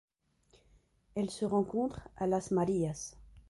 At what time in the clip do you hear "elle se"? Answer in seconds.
1.13-1.45